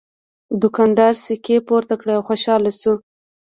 دوکاندار 0.61 1.13
سکې 1.25 1.57
پورته 1.67 1.95
کړې 2.01 2.13
او 2.17 2.21
خوشحاله 2.27 2.71
شو. 2.79 2.93